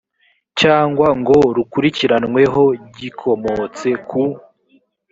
[0.59, 2.63] cyangwa ngo rukurikiranweho
[2.97, 4.23] gikomotse ku